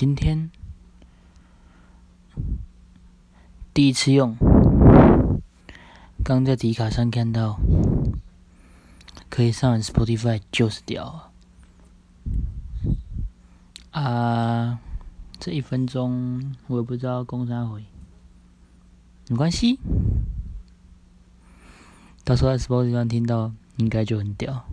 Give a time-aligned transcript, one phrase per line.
[0.00, 0.50] 今天。
[3.74, 4.34] 第一次用，
[6.24, 7.60] 刚在迪卡上看到。
[9.28, 11.28] 可以上 Spotify，就是屌
[13.90, 14.00] 啊！
[14.00, 14.78] 啊，
[15.38, 17.84] 这一分钟我也不知道公啥回，
[19.28, 19.78] 没关系，
[22.24, 24.64] 到时候在 Spotify 上听到应该就很屌。